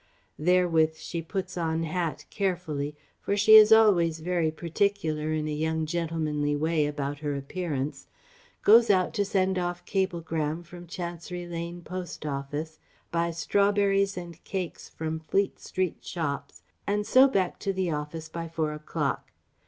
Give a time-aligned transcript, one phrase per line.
[0.39, 5.85] (Therewith she puts on hat carefully for she is always very particular, in a young
[5.85, 8.07] gentlemanly way, about her appearance
[8.63, 12.79] goes out to send off cablegram from Chancery Lane post office,
[13.11, 18.47] buy strawberries and cakes from Fleet Street shops, and so back to the office by
[18.49, 19.31] four o'clock.